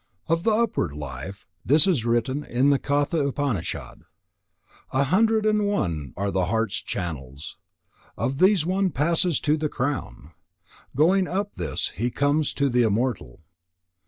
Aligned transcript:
Of 0.27 0.41
the 0.43 0.49
upward 0.51 0.93
life, 0.93 1.45
this 1.63 1.85
is 1.85 2.05
written 2.05 2.43
in 2.43 2.71
the 2.71 2.79
Katha 2.79 3.19
Upanishad: 3.29 4.01
"A 4.91 5.03
hundred 5.03 5.45
and 5.45 5.67
one 5.67 6.15
are 6.17 6.31
the 6.31 6.45
heart's 6.45 6.77
channels; 6.81 7.59
of 8.17 8.39
these 8.39 8.65
one 8.65 8.89
passes 8.89 9.39
to 9.41 9.57
the 9.57 9.69
crown. 9.69 10.31
Going 10.95 11.27
up 11.27 11.53
this, 11.53 11.89
he 11.89 12.09
comes 12.09 12.51
to 12.53 12.67
the 12.67 12.81
immortal." 12.81 13.41